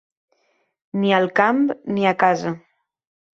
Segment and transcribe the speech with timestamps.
[1.01, 1.61] Ni al camp
[1.99, 2.55] ni a casa.